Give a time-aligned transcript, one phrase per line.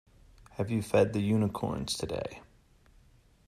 [0.53, 2.41] Have you fed the unicorns today?